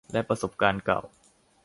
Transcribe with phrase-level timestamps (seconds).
[0.13, 1.01] และประสบการณ์เก่า